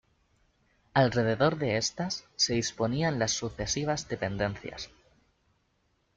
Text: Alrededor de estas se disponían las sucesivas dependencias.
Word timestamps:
Alrededor 0.95 1.59
de 1.59 1.77
estas 1.77 2.25
se 2.35 2.55
disponían 2.55 3.19
las 3.19 3.33
sucesivas 3.33 4.07
dependencias. 4.09 4.89